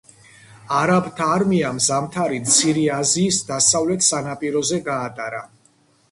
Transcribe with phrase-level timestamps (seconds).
[0.75, 5.43] არაბთა არმიამ ზამთარი მცირე აზიის დასავლეთ სანაპიროზე გაატარა.